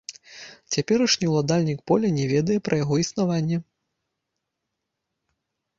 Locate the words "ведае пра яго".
2.33-3.01